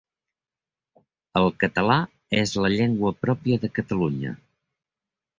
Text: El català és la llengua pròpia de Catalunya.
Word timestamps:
El 1.41 1.49
català 1.63 1.97
és 2.37 2.53
la 2.63 2.71
llengua 2.75 3.11
pròpia 3.27 3.59
de 3.65 3.69
Catalunya. 3.75 4.33